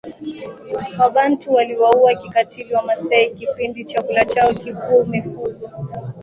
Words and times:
Wabantu 0.99 1.53
waliwaua 1.53 2.15
kikatili 2.15 2.73
Wamasai 2.75 3.29
kipindi 3.35 3.83
chakula 3.85 4.25
chao 4.25 4.53
kikuu 4.53 5.05
mifugo 5.05 5.69